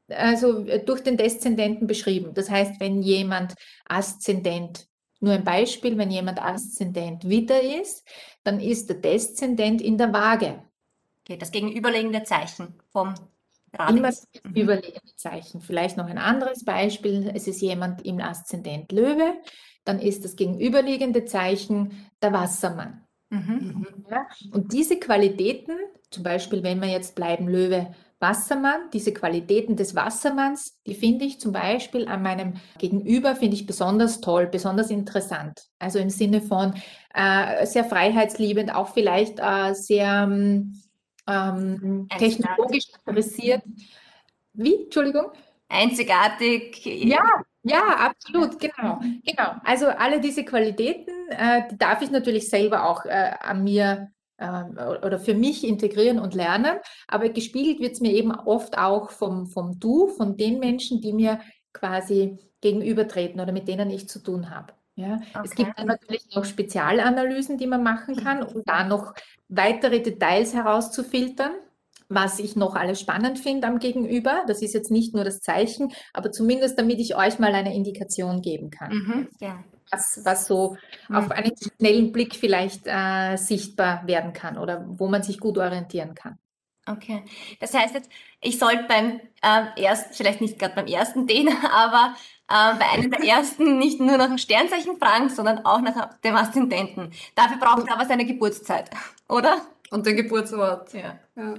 [0.10, 2.34] also durch den Deszendenten beschrieben.
[2.34, 3.56] Das heißt, wenn jemand
[3.88, 4.88] Aszendent
[5.26, 8.08] nur ein Beispiel, wenn jemand Aszendent Widder ist,
[8.44, 10.64] dann ist der Deszendent in der Waage.
[11.22, 13.16] Okay, das gegenüberliegende Zeichen vom
[13.74, 13.98] Radix.
[13.98, 14.54] Immer das mhm.
[14.54, 15.62] gegenüberliegende Zeichen.
[15.62, 17.32] Vielleicht noch ein anderes Beispiel.
[17.34, 19.34] Es ist jemand im Aszendent Löwe,
[19.84, 23.04] dann ist das gegenüberliegende Zeichen der Wassermann.
[23.32, 23.88] Mhm.
[24.10, 24.28] Ja?
[24.52, 25.76] Und diese Qualitäten,
[26.12, 31.40] zum Beispiel, wenn wir jetzt bleiben Löwe Wassermann, diese Qualitäten des Wassermanns, die finde ich
[31.40, 35.68] zum Beispiel an meinem Gegenüber, finde ich besonders toll, besonders interessant.
[35.80, 36.74] Also im Sinne von
[37.14, 40.30] äh, sehr freiheitsliebend, auch vielleicht äh, sehr
[41.28, 43.64] ähm, technologisch interessiert.
[44.54, 44.86] Wie?
[44.86, 45.32] Entschuldigung?
[45.68, 46.86] Einzigartig.
[46.86, 49.56] Ja, ja, absolut, genau, genau.
[49.64, 54.15] Also alle diese Qualitäten, äh, die darf ich natürlich selber auch äh, an mir ähm,
[54.38, 59.48] oder für mich integrieren und lernen, aber gespiegelt wird es mir eben oft auch vom,
[59.48, 61.40] vom Du, von den Menschen, die mir
[61.72, 64.74] quasi gegenübertreten oder mit denen ich zu tun habe.
[64.96, 65.42] Ja, okay.
[65.44, 69.14] es gibt dann natürlich noch Spezialanalysen, die man machen kann, um da noch
[69.50, 71.52] weitere Details herauszufiltern,
[72.08, 74.44] was ich noch alles spannend finde am Gegenüber.
[74.48, 78.42] Das ist jetzt nicht nur das Zeichen, aber zumindest damit ich euch mal eine Indikation
[78.42, 78.94] geben kann.
[78.94, 80.78] Mhm, ja was, was so
[81.10, 81.16] mhm.
[81.16, 86.16] auf einen schnellen Blick vielleicht äh, sichtbar werden kann oder wo man sich gut orientieren
[86.16, 86.38] kann.
[86.88, 87.24] Okay,
[87.60, 92.14] das heißt jetzt, ich sollte beim äh, ersten, vielleicht nicht gerade beim ersten den, aber
[92.48, 96.36] äh, bei einem der ersten nicht nur nach dem Sternzeichen fragen, sondern auch nach dem
[96.36, 97.12] Aszendenten.
[97.34, 98.92] Dafür braucht er aber seine Geburtszeit,
[99.30, 99.62] oder?
[99.90, 100.94] Und den Geburtsort.
[100.94, 101.20] Ja.
[101.36, 101.56] ja.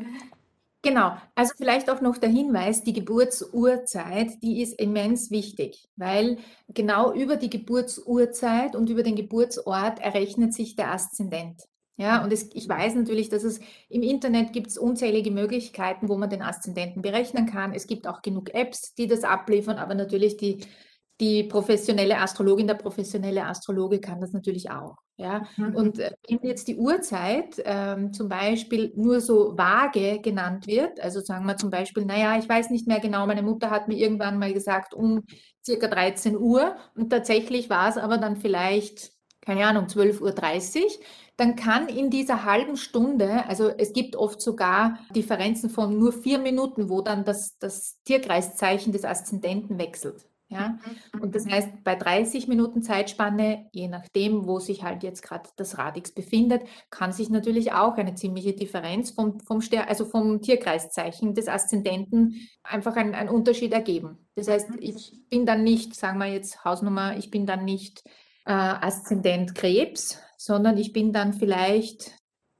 [0.87, 7.13] Genau, also vielleicht auch noch der Hinweis, die Geburtsurzeit, die ist immens wichtig, weil genau
[7.13, 11.65] über die Geburtsurzeit und über den Geburtsort errechnet sich der Aszendent.
[11.97, 16.17] Ja, und es, ich weiß natürlich, dass es im Internet gibt es unzählige Möglichkeiten, wo
[16.17, 17.75] man den Aszendenten berechnen kann.
[17.75, 20.61] Es gibt auch genug Apps, die das abliefern, aber natürlich die
[21.21, 24.97] die professionelle Astrologin, der professionelle Astrologe kann das natürlich auch.
[25.17, 25.47] Ja?
[25.57, 25.75] Mhm.
[25.75, 31.21] Und äh, wenn jetzt die Uhrzeit ähm, zum Beispiel nur so vage genannt wird, also
[31.21, 34.39] sagen wir zum Beispiel, naja, ich weiß nicht mehr genau, meine Mutter hat mir irgendwann
[34.39, 35.25] mal gesagt, um
[35.65, 40.91] circa 13 Uhr und tatsächlich war es aber dann vielleicht, keine Ahnung, 12.30 Uhr,
[41.39, 46.39] dann kann in dieser halben Stunde, also es gibt oft sogar Differenzen von nur vier
[46.39, 50.27] Minuten, wo dann das, das Tierkreiszeichen des Aszendenten wechselt.
[50.49, 50.79] Ja?
[51.13, 51.21] Mhm.
[51.21, 55.79] Und das heißt, bei 30 Minuten Zeitspanne, je nachdem, wo sich halt jetzt gerade das
[55.79, 61.35] Radix befindet, kann sich natürlich auch eine ziemliche Differenz vom, vom, Ster also vom Tierkreiszeichen
[61.35, 64.29] des Aszendenten einfach ein, ein Unterschied ergeben.
[64.37, 64.79] Das heißt, mhm.
[64.81, 68.05] ich bin dann nicht, sagen wir jetzt Hausnummer, ich bin dann nicht
[68.45, 72.13] äh, Aszendent Krebs, sondern ich bin dann vielleicht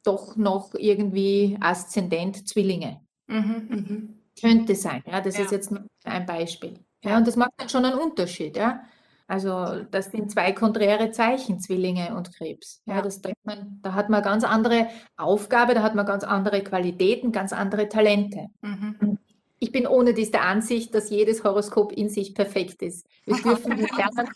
[0.03, 3.01] doch noch irgendwie Aszendent Zwillinge.
[3.29, 4.23] Mhm, mhm.
[4.41, 5.45] Könnte sein, ja, das ja.
[5.45, 6.86] ist jetzt nur ein Beispiel.
[7.07, 8.83] Ja, und das macht dann schon einen Unterschied, ja.
[9.29, 12.83] Also das sind zwei konträre Zeichen, Zwillinge und Krebs.
[12.87, 16.63] Ja, das denkt man, da hat man ganz andere Aufgabe, da hat man ganz andere
[16.63, 18.47] Qualitäten, ganz andere Talente.
[18.61, 19.19] Mhm.
[19.59, 23.07] Ich bin ohne diese Ansicht, dass jedes Horoskop in sich perfekt ist.
[23.25, 24.29] Wir dürfen, nur lernen,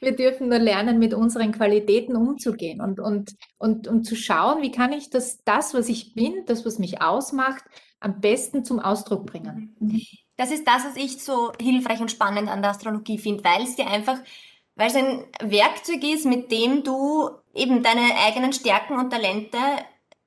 [0.00, 4.70] wir dürfen nur lernen, mit unseren Qualitäten umzugehen und, und, und, und zu schauen, wie
[4.70, 7.64] kann ich das, das, was ich bin, das, was mich ausmacht,
[8.00, 9.76] am besten zum Ausdruck bringen.
[10.36, 13.76] Das ist das, was ich so hilfreich und spannend an der Astrologie finde, weil es
[13.76, 14.18] dir einfach,
[14.74, 19.58] weil es ein Werkzeug ist, mit dem du eben deine eigenen Stärken und Talente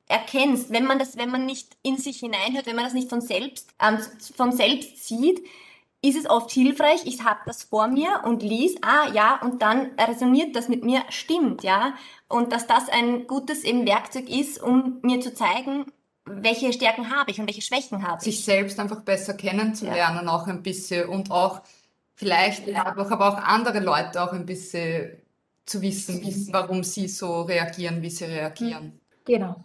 [0.07, 3.21] erkennst, wenn man das, wenn man nicht in sich hineinhört, wenn man das nicht von
[3.21, 3.97] selbst, ähm,
[4.35, 5.43] von selbst sieht,
[6.01, 9.91] ist es oft hilfreich, ich habe das vor mir und lies, ah ja, und dann
[9.99, 11.95] resoniert das mit mir, stimmt, ja.
[12.27, 15.85] Und dass das ein gutes eben Werkzeug ist, um mir zu zeigen,
[16.25, 18.23] welche Stärken habe ich und welche Schwächen habe ich.
[18.23, 20.33] Sich selbst einfach besser kennenzulernen ja.
[20.33, 21.61] auch ein bisschen und auch
[22.15, 22.83] vielleicht ja.
[22.83, 25.21] einfach aber auch andere Leute auch ein bisschen
[25.65, 28.99] zu wissen, warum sie so reagieren, wie sie reagieren.
[29.25, 29.63] Genau.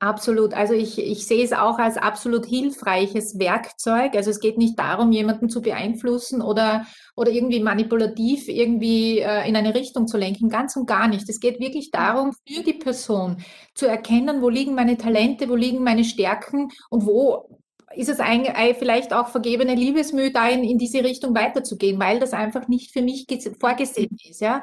[0.00, 0.54] Absolut.
[0.54, 4.14] Also ich, ich sehe es auch als absolut hilfreiches Werkzeug.
[4.14, 9.56] Also es geht nicht darum, jemanden zu beeinflussen oder, oder irgendwie manipulativ irgendwie äh, in
[9.56, 10.50] eine Richtung zu lenken.
[10.50, 11.28] Ganz und gar nicht.
[11.28, 13.42] Es geht wirklich darum, für die Person
[13.74, 17.58] zu erkennen, wo liegen meine Talente, wo liegen meine Stärken und wo
[17.96, 18.44] ist es ein,
[18.78, 23.02] vielleicht auch vergebene Liebesmühe, da in, in diese Richtung weiterzugehen, weil das einfach nicht für
[23.02, 23.26] mich
[23.58, 24.40] vorgesehen ist.
[24.42, 24.62] Ja.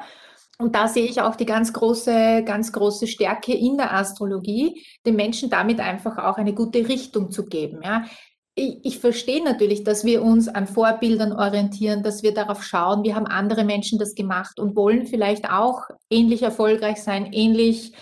[0.58, 5.16] Und da sehe ich auch die ganz große, ganz große Stärke in der Astrologie, den
[5.16, 7.80] Menschen damit einfach auch eine gute Richtung zu geben.
[7.82, 8.06] Ja.
[8.54, 13.14] Ich, ich verstehe natürlich, dass wir uns an Vorbildern orientieren, dass wir darauf schauen, wie
[13.14, 17.92] haben andere Menschen das gemacht und wollen vielleicht auch ähnlich erfolgreich sein, ähnlich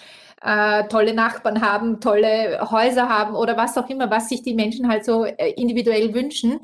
[0.41, 4.89] äh, tolle Nachbarn haben, tolle Häuser haben oder was auch immer, was sich die Menschen
[4.89, 6.61] halt so äh, individuell wünschen.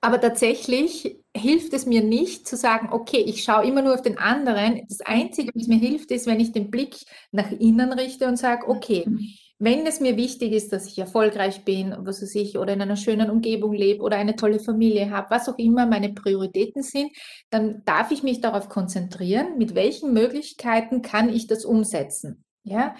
[0.00, 4.18] Aber tatsächlich hilft es mir nicht zu sagen, okay, ich schaue immer nur auf den
[4.18, 4.82] anderen.
[4.88, 6.96] Das Einzige, was mir hilft, ist, wenn ich den Blick
[7.32, 9.04] nach innen richte und sage, okay,
[9.58, 12.96] wenn es mir wichtig ist, dass ich erfolgreich bin, was weiß ich, oder in einer
[12.96, 17.10] schönen Umgebung lebe oder eine tolle Familie habe, was auch immer meine Prioritäten sind,
[17.50, 22.43] dann darf ich mich darauf konzentrieren, mit welchen Möglichkeiten kann ich das umsetzen.
[22.66, 22.96] Ja,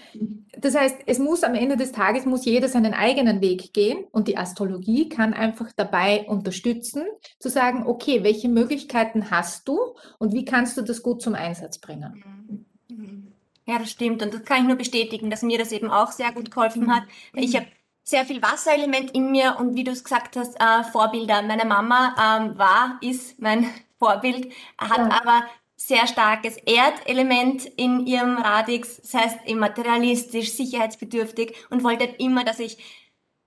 [0.58, 4.28] das heißt, es muss am Ende des Tages muss jeder seinen eigenen Weg gehen und
[4.28, 7.04] die Astrologie kann einfach dabei unterstützen,
[7.38, 11.78] zu sagen, okay, welche Möglichkeiten hast du und wie kannst du das gut zum Einsatz
[11.78, 12.66] bringen?
[12.88, 13.32] Mhm.
[13.66, 16.32] Ja, das stimmt und das kann ich nur bestätigen, dass mir das eben auch sehr
[16.32, 17.04] gut geholfen hat.
[17.32, 17.66] Ich habe
[18.02, 21.40] sehr viel Wasserelement in mir und wie du es gesagt hast, äh, Vorbilder.
[21.40, 23.66] Meine Mama ähm, war, ist mein
[23.98, 25.20] Vorbild, hat ja.
[25.22, 25.44] aber
[25.86, 32.78] sehr starkes Erdelement in ihrem Radix, das heißt materialistisch, sicherheitsbedürftig und wollte immer, dass ich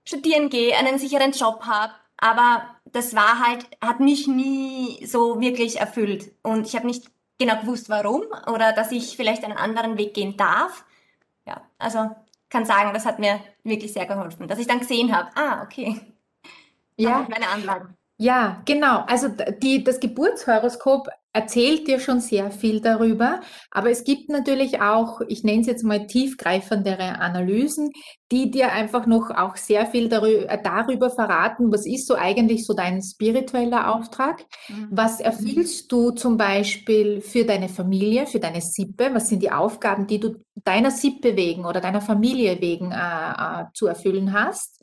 [0.04, 1.92] studieren gehe, einen sicheren Job habe.
[2.16, 6.30] Aber das war halt, hat mich nie so wirklich erfüllt.
[6.42, 10.36] Und ich habe nicht genau gewusst, warum oder dass ich vielleicht einen anderen Weg gehen
[10.36, 10.84] darf.
[11.44, 12.10] Ja, also
[12.50, 16.00] kann sagen, das hat mir wirklich sehr geholfen, dass ich dann gesehen habe, ah, okay.
[16.96, 17.96] Ja, meine Anlagen.
[18.16, 19.04] Ja, genau.
[19.06, 25.20] Also die, das Geburtshoroskop erzählt dir schon sehr viel darüber, aber es gibt natürlich auch,
[25.28, 27.90] ich nenne es jetzt mal tiefgreifendere Analysen,
[28.32, 32.74] die dir einfach noch auch sehr viel darüber, darüber verraten, was ist so eigentlich so
[32.74, 34.88] dein spiritueller Auftrag, mhm.
[34.90, 40.06] was erfüllst du zum Beispiel für deine Familie, für deine Sippe, was sind die Aufgaben,
[40.06, 44.82] die du deiner Sippe wegen oder deiner Familie wegen äh, äh, zu erfüllen hast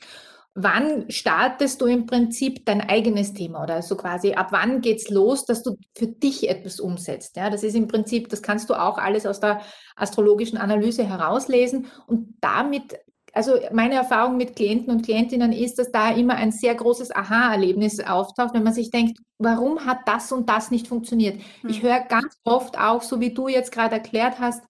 [0.56, 5.46] wann startest du im Prinzip dein eigenes Thema oder so quasi, ab wann geht's los,
[5.46, 7.36] dass du für dich etwas umsetzt?
[7.36, 9.62] Ja, das ist im Prinzip, das kannst du auch alles aus der
[9.98, 12.98] astrologischen Analyse herauslesen und damit
[13.34, 18.00] also meine Erfahrung mit Klienten und Klientinnen ist, dass da immer ein sehr großes Aha-Erlebnis
[18.00, 21.42] auftaucht, wenn man sich denkt, warum hat das und das nicht funktioniert?
[21.60, 21.70] Hm.
[21.70, 24.64] Ich höre ganz oft auch, so wie du jetzt gerade erklärt hast,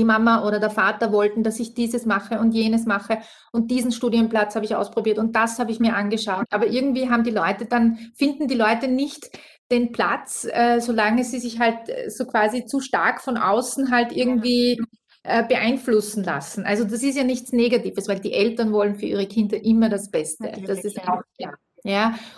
[0.00, 3.18] die Mama oder der Vater wollten, dass ich dieses mache und jenes mache
[3.52, 6.46] und diesen Studienplatz habe ich ausprobiert und das habe ich mir angeschaut.
[6.50, 9.30] Aber irgendwie haben die Leute dann, finden die Leute nicht
[9.70, 14.10] den Platz, äh, solange sie sich halt äh, so quasi zu stark von außen halt
[14.10, 14.80] irgendwie
[15.22, 16.64] äh, beeinflussen lassen.
[16.64, 20.10] Also das ist ja nichts Negatives, weil die Eltern wollen für ihre Kinder immer das
[20.10, 20.44] Beste.
[20.44, 21.52] Natürlich, das ist auch klar ja,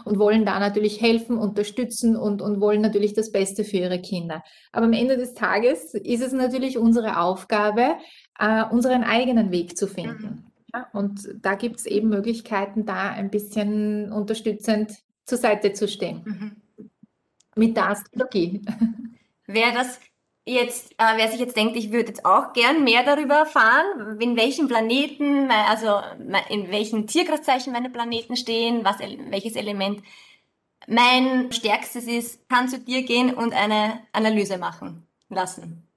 [0.04, 4.42] und wollen da natürlich helfen, unterstützen und, und wollen natürlich das Beste für ihre Kinder.
[4.70, 7.96] Aber am Ende des Tages ist es natürlich unsere Aufgabe,
[8.38, 10.26] äh, unseren eigenen Weg zu finden.
[10.26, 10.52] Mhm.
[10.74, 14.92] Ja, und da gibt es eben Möglichkeiten, da ein bisschen unterstützend
[15.24, 16.22] zur Seite zu stehen.
[16.24, 16.88] Mhm.
[17.54, 18.62] Mit der Astrologie.
[19.46, 20.00] Wäre das
[20.44, 24.36] jetzt, äh, wer sich jetzt denkt, ich würde jetzt auch gern mehr darüber erfahren, in
[24.36, 26.00] welchen Planeten, also
[26.48, 30.02] in welchen Tierkreiszeichen meine Planeten stehen, was, welches Element
[30.88, 35.88] mein stärkstes ist, kann zu dir gehen und eine Analyse machen lassen.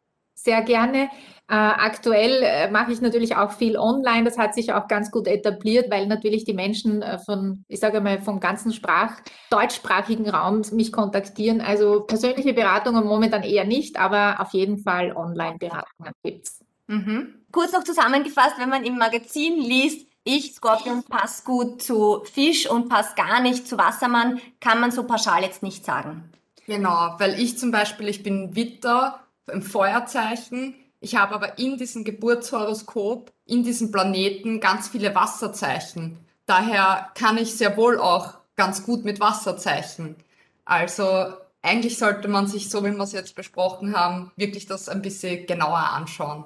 [0.45, 1.09] Sehr gerne.
[1.47, 4.23] Äh, aktuell äh, mache ich natürlich auch viel online.
[4.23, 7.99] Das hat sich auch ganz gut etabliert, weil natürlich die Menschen äh, von, ich sage
[7.99, 9.13] mal, vom ganzen Sprach,
[9.49, 11.61] deutschsprachigen Raum mich kontaktieren.
[11.61, 16.59] Also persönliche Beratungen momentan eher nicht, aber auf jeden Fall Online-Beratungen gibt's.
[16.85, 17.45] Mhm.
[17.51, 22.87] Kurz noch zusammengefasst, wenn man im Magazin liest, ich, Skorpion, passe gut zu Fisch und
[22.87, 26.31] passe gar nicht zu Wassermann, kann man so pauschal jetzt nicht sagen.
[26.67, 32.03] Genau, weil ich zum Beispiel, ich bin Witter im Feuerzeichen, ich habe aber in diesem
[32.03, 36.17] Geburtshoroskop, in diesem Planeten ganz viele Wasserzeichen.
[36.45, 40.15] Daher kann ich sehr wohl auch ganz gut mit Wasserzeichen.
[40.63, 45.01] Also eigentlich sollte man sich, so wie wir es jetzt besprochen haben, wirklich das ein
[45.01, 46.45] bisschen genauer anschauen.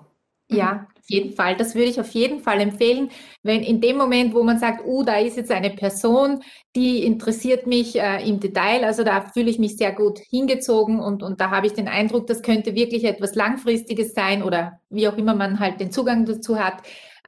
[0.51, 1.55] Ja, auf jeden Fall.
[1.57, 3.11] Das würde ich auf jeden Fall empfehlen,
[3.43, 6.41] wenn in dem Moment, wo man sagt, oh, da ist jetzt eine Person,
[6.75, 11.21] die interessiert mich äh, im Detail, also da fühle ich mich sehr gut hingezogen und,
[11.21, 15.17] und da habe ich den Eindruck, das könnte wirklich etwas Langfristiges sein oder wie auch
[15.17, 16.81] immer man halt den Zugang dazu hat,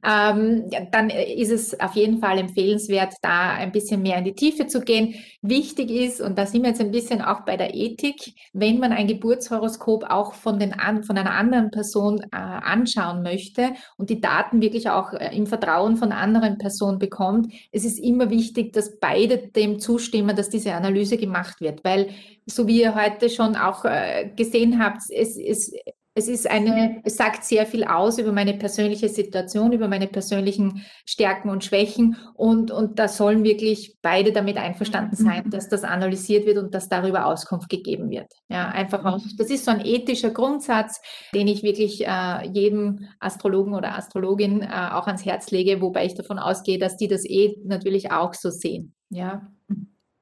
[0.04, 4.66] ähm, dann ist es auf jeden Fall empfehlenswert, da ein bisschen mehr in die Tiefe
[4.66, 5.14] zu gehen.
[5.42, 8.92] Wichtig ist, und da sind wir jetzt ein bisschen auch bei der Ethik, wenn man
[8.92, 14.60] ein Geburtshoroskop auch von, den, von einer anderen Person äh, anschauen möchte und die Daten
[14.60, 19.38] wirklich auch äh, im Vertrauen von anderen Personen bekommt, es ist immer wichtig, dass beide
[19.38, 22.08] dem zustimmen, dass diese Analyse gemacht wird, weil
[22.46, 25.72] so wie ihr heute schon auch äh, gesehen habt, es, es
[26.14, 30.84] es ist eine, es sagt sehr viel aus über meine persönliche Situation, über meine persönlichen
[31.06, 36.44] Stärken und Schwächen und, und da sollen wirklich beide damit einverstanden sein, dass das analysiert
[36.44, 38.30] wird und dass darüber Auskunft gegeben wird.
[38.48, 41.00] Ja, einfach auch, das ist so ein ethischer Grundsatz,
[41.34, 46.14] den ich wirklich äh, jedem Astrologen oder Astrologin äh, auch ans Herz lege, wobei ich
[46.14, 48.94] davon ausgehe, dass die das eh natürlich auch so sehen.
[49.08, 49.50] Ja.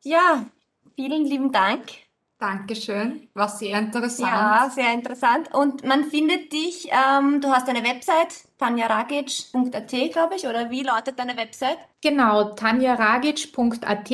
[0.05, 0.46] Ja,
[0.94, 1.83] vielen lieben Dank
[2.40, 4.33] Dankeschön, war sehr interessant.
[4.33, 5.53] Ja, sehr interessant.
[5.53, 11.18] Und man findet dich, ähm, du hast eine Website, tanjaragic.at, glaube ich, oder wie lautet
[11.18, 11.76] deine Website?
[12.00, 14.11] Genau, tanjaragic.at.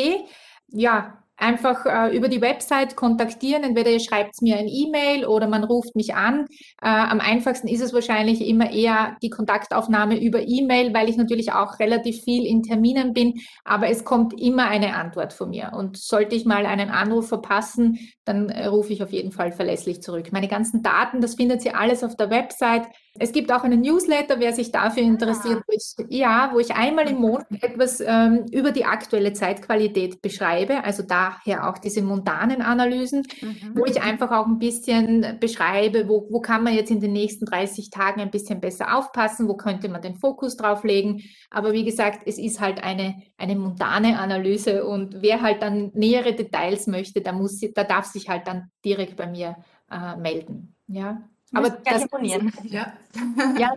[0.71, 3.63] Ja, einfach äh, über die Website kontaktieren.
[3.63, 6.47] Entweder ihr schreibt mir ein E-Mail oder man ruft mich an.
[6.83, 11.53] Äh, am einfachsten ist es wahrscheinlich immer eher die Kontaktaufnahme über E-Mail, weil ich natürlich
[11.53, 13.41] auch relativ viel in Terminen bin.
[13.65, 15.73] Aber es kommt immer eine Antwort von mir.
[15.77, 20.03] Und sollte ich mal einen Anruf verpassen, dann äh, rufe ich auf jeden Fall verlässlich
[20.03, 20.33] zurück.
[20.33, 22.89] Meine ganzen Daten, das findet ihr alles auf der Website.
[23.19, 25.07] Es gibt auch einen Newsletter, wer sich dafür ah.
[25.07, 30.21] interessiert, wo ich, ja, wo ich einmal im Monat etwas ähm, über die aktuelle Zeitqualität
[30.23, 33.73] beschreibe, also daher auch diese mundanen Analysen, mhm.
[33.75, 37.47] wo ich einfach auch ein bisschen beschreibe, wo, wo kann man jetzt in den nächsten
[37.47, 41.23] 30 Tagen ein bisschen besser aufpassen, wo könnte man den Fokus drauf legen.
[41.51, 46.35] Aber wie gesagt, es ist halt eine, eine mundane Analyse und wer halt dann nähere
[46.35, 49.57] Details möchte, da muss, da darf sich halt dann direkt bei mir
[49.91, 50.75] äh, melden.
[50.87, 51.23] Ja.
[51.53, 52.53] Aber das imponieren.
[52.65, 52.93] Ja.
[53.59, 53.73] ja,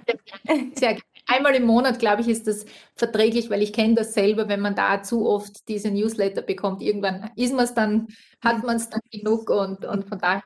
[0.74, 1.02] sehr gerne.
[1.28, 2.66] Einmal im Monat, glaube ich, ist das
[2.96, 6.82] verträglich, weil ich kenne das selber, wenn man da zu oft diese Newsletter bekommt.
[6.82, 8.08] Irgendwann ist man es dann,
[8.44, 10.42] hat man es dann genug und, und von daher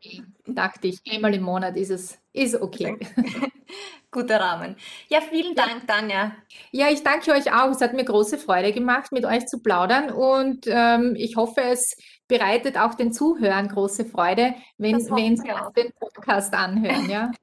[0.45, 2.97] dachte ich, einmal im Monat ist es ist okay.
[4.11, 4.75] Guter Rahmen.
[5.09, 6.35] Ja, vielen Dank, Tanja.
[6.71, 7.71] Ja, ich danke euch auch.
[7.71, 11.95] Es hat mir große Freude gemacht, mit euch zu plaudern und ähm, ich hoffe, es
[12.27, 17.09] bereitet auch den Zuhörern große Freude, wenn, wenn sie den Podcast anhören.
[17.09, 17.31] Ja.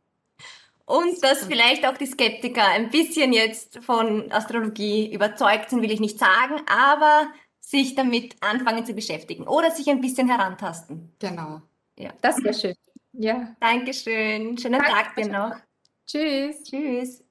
[0.86, 6.00] Und dass vielleicht auch die Skeptiker ein bisschen jetzt von Astrologie überzeugt sind, will ich
[6.00, 7.28] nicht sagen, aber
[7.60, 11.12] sich damit anfangen zu beschäftigen oder sich ein bisschen herantasten.
[11.20, 11.62] Genau.
[11.96, 12.10] Ja.
[12.22, 12.74] Das wäre schön.
[13.12, 13.54] Ja.
[13.60, 14.58] Dankeschön.
[14.58, 14.90] Schönen Danke.
[14.90, 15.56] Tag dir noch.
[16.06, 16.64] Tschüss.
[16.64, 17.29] Tschüss.